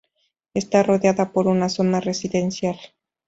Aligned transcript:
Está 0.55 0.81
rodeada 0.81 1.31
por 1.31 1.47
una 1.47 1.69
zona 1.69 1.99
residencial. 1.99 2.75